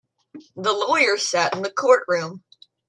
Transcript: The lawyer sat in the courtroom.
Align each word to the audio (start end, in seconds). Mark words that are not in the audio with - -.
The 0.55 0.73
lawyer 0.73 1.15
sat 1.15 1.55
in 1.55 1.61
the 1.61 1.69
courtroom. 1.69 2.43